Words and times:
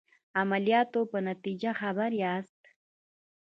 عملیاتو 0.41 1.01
په 1.11 1.17
نتیجه 1.29 1.71
خبر 1.81 2.09
یاست. 2.23 2.61